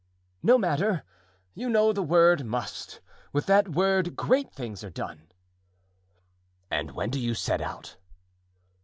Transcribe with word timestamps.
"No 0.41 0.57
matter; 0.57 1.03
you 1.53 1.69
know 1.69 1.93
the 1.93 2.01
word 2.01 2.43
must; 2.43 3.01
with 3.31 3.45
that 3.45 3.69
word 3.69 4.15
great 4.15 4.51
things 4.51 4.83
are 4.83 4.89
done." 4.89 5.31
"And 6.71 6.95
when 6.95 7.11
do 7.11 7.19
you 7.19 7.35
set 7.35 7.61
out?" 7.61 7.97